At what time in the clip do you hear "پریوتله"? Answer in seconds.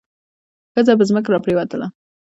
1.43-1.87